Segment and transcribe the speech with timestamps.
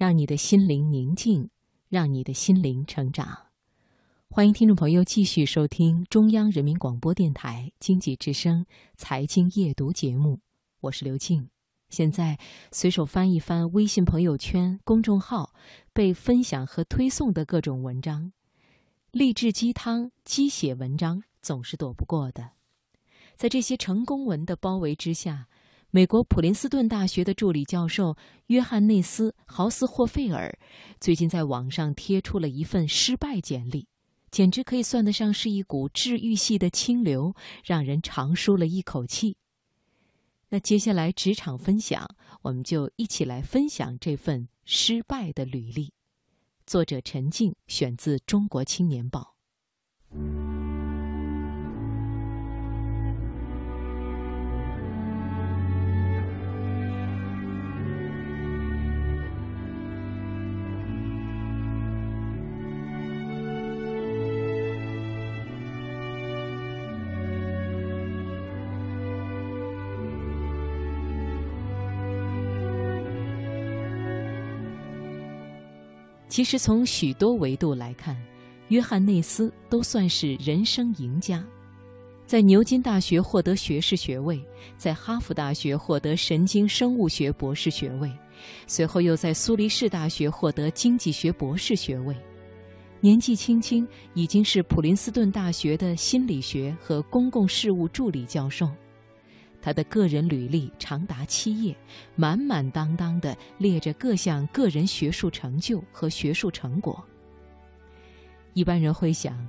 [0.00, 1.50] 让你的心灵宁静，
[1.90, 3.48] 让你的心灵成长。
[4.30, 8.64] 欢迎听众朋友继续收听中央人民广播电台经济之声
[8.96, 10.40] 财经夜读节目，
[10.80, 11.50] 我是刘静。
[11.90, 12.38] 现在
[12.72, 15.52] 随手翻一翻微信朋友圈、公众号
[15.92, 18.32] 被分享和推送的各种文章，
[19.10, 22.52] 励志鸡汤、鸡血文章总是躲不过的。
[23.36, 25.48] 在这些成功文的包围之下，
[25.92, 28.16] 美国普林斯顿大学的助理教授
[28.46, 30.56] 约翰内斯·豪斯霍费尔
[31.00, 33.88] 最近在网上贴出了一份失败简历，
[34.30, 37.34] 简直可以算得上是一股治愈系的清流，
[37.64, 39.36] 让人长舒了一口气。
[40.50, 42.08] 那接下来职场分享，
[42.42, 45.92] 我们就一起来分享这份失败的履历。
[46.66, 49.34] 作者陈静，选自《中国青年报》。
[76.30, 78.16] 其实，从许多维度来看，
[78.68, 81.44] 约翰内斯都算是人生赢家。
[82.24, 84.40] 在牛津大学获得学士学位，
[84.78, 88.08] 在哈佛大学获得神经生物学博士学位，
[88.68, 92.14] 随后又在苏黎世大学获得经济学博士学位。
[93.00, 98.70] 年纪轻轻，已经是普林斯顿大学的心理学和公共事务助理教授。
[99.62, 101.76] 他的个人履历长达七页，
[102.16, 107.02] 满满当当的列着各项个人学术成就和学术成果。
[108.54, 109.46] 一般人会想，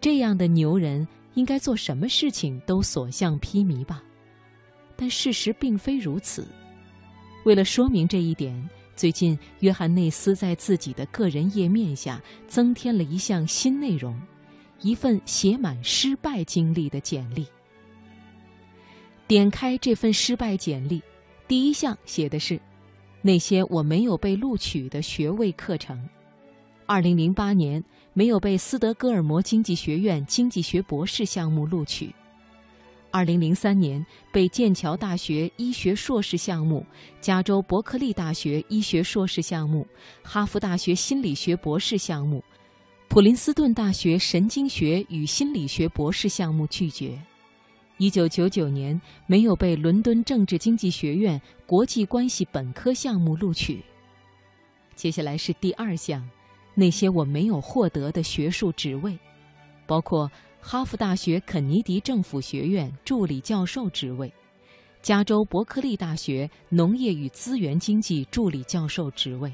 [0.00, 4.02] 这样的牛人应该做什么事情都所向披靡吧？
[4.96, 6.46] 但事实并非如此。
[7.44, 14.20] 为了说明这一点，最近约翰内斯在自己的个人页面下增添了一项新内容：
[14.80, 17.46] 一份写满失败经历的简历。
[19.30, 21.00] 点开这份失败简历，
[21.46, 22.60] 第一项写的是
[23.22, 25.96] 那些我没有被录取的学位课程。
[26.84, 27.80] 二零零八年
[28.12, 32.12] 没有被斯德哥尔摩经济学院经济学博士项目录取。
[33.12, 36.84] 二零零三年被剑桥大学医学硕士项目、
[37.20, 39.86] 加州伯克利大学医学硕士项目、
[40.24, 42.42] 哈佛大学心理学博士项目、
[43.06, 47.16] 普林斯顿大学神经学与心理学博士项目拒绝。
[48.00, 53.84] 一九九九年没有被伦敦政治经济学院国际关系本科项目录取。
[54.94, 56.26] 接下来是第二项，
[56.74, 59.18] 那些我没有获得的学术职位，
[59.86, 64.32] 包括哈佛大学肯尼迪政府学院助理教授职位，
[65.02, 69.52] 加州伯克利大学农业与资源经济助理教授职位，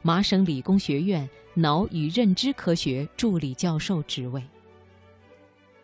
[0.00, 4.42] 麻省理工学院脑与认知科学助理教授职位。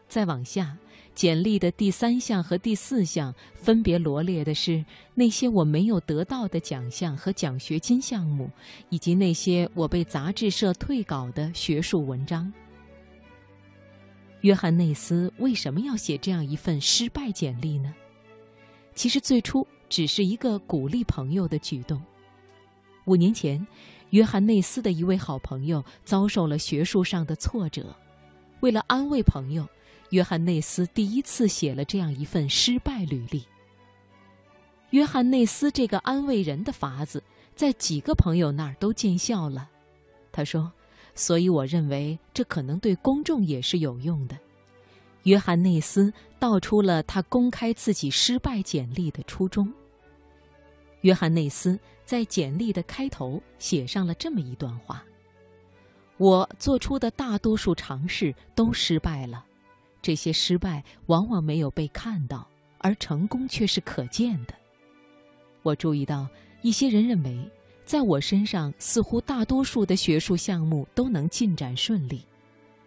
[0.09, 0.77] 再往下。
[1.15, 8.49] 简历的第三项和第四项分别罗列的是那些我没有得到的奖项和奖学金项目，
[8.89, 12.53] 以及那些我被杂志社退稿的学术文章。
[14.43, 17.93] 约翰内斯为什么要写这样一份失败简历呢？
[18.95, 22.01] 其实最初只是一个鼓励朋友的举动。
[23.07, 23.67] 五年前，
[24.11, 27.93] 约翰内斯的一位好朋友遭受了学术上的挫折，
[28.61, 29.69] 为了安慰朋友。
[30.11, 33.45] 约翰内斯第一次写了这样一份失败履历。
[34.91, 37.23] 约翰内斯这个安慰人的法子，
[37.55, 39.69] 在几个朋友那儿都见效了。
[40.33, 40.73] 他说
[41.15, 44.39] ：“所以我认为这可能对公众也是有用的。”
[45.25, 49.71] 约翰内斯道出了他公开自己失败简历的初衷。
[51.03, 55.05] 约翰内斯在简历的开头写上了这么一段话
[56.17, 59.45] ：“我做出的大多数尝试都失败了。”
[60.01, 62.49] 这些失败往往没有被看到，
[62.79, 64.55] 而成功却是可见的。
[65.63, 66.29] 我注意到
[66.63, 67.39] 一些人认为，
[67.85, 72.25] 在我身上似乎大多数的学术项目都能进展顺利，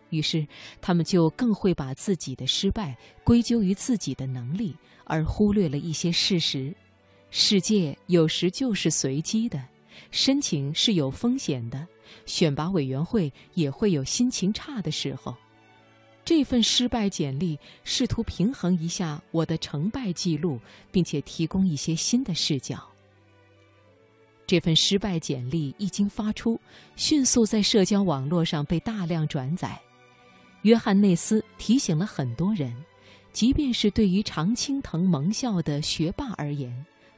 [0.10, 0.48] 于是
[0.80, 6.74] 他们就更会把自己的失败归咎于自己的能力，而忽略了一些事实：
[7.30, 9.62] 世界有时就是随机的，
[10.12, 11.86] 申请是有风险的，
[12.26, 15.36] 选拔委员会也会有心情差的时候。
[16.32, 20.58] 这份失败简历试图平衡一下我的成败记录，
[20.90, 22.82] 并且提供一些新的视角。
[24.48, 26.58] 这份失败简历一经发出，
[26.96, 29.78] 迅速在社交网络上被大量转载。
[30.62, 32.74] 约翰内斯提醒了很多人，
[33.34, 36.74] 即便是对于常青藤盟校的学霸而言，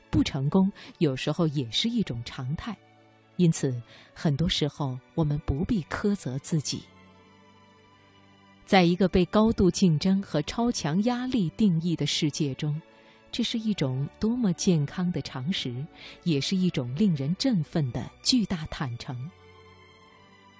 [0.09, 2.75] 不成功有时候也是一种常态。
[3.35, 3.79] 因此，
[4.11, 6.81] 很多时候我们不必苛责自己。
[8.73, 12.81] 在一个被高度竞争和超强压力定义的世界中，
[13.31, 15.85] 这是一种多么健康的常识，
[16.23, 19.29] 也是一种令人振奋的巨大坦诚。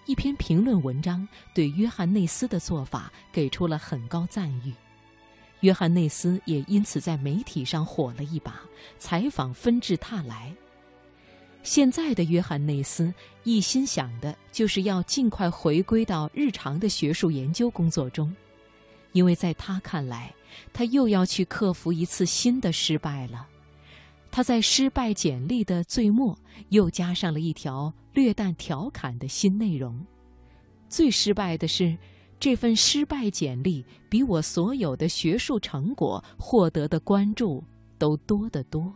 [0.06, 4.72] 一篇评论文章对约翰内斯的做法给出了很高赞誉，
[5.62, 8.62] 约翰内斯也因此在媒体上火了一把，
[9.00, 10.56] 采访纷至沓来。
[11.64, 13.12] 现在的约翰内斯
[13.44, 18.36] 一心想的就是要尽快回归到日常的学术研究工作中，
[19.14, 20.34] 因为在他看来，
[20.74, 23.48] 他又要去克服一次新的失败了。
[24.30, 26.38] 他在失败简历的最末
[26.70, 30.06] 又加上了一条略带调侃的新内容：
[30.90, 31.98] 最失败的是，
[32.40, 37.64] 这份失败简历比我所有的学术成果获得的关注
[37.98, 38.94] 都多得多。